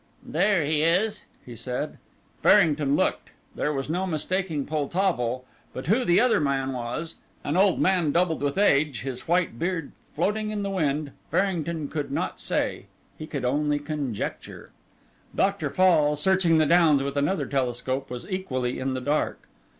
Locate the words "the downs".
16.57-17.03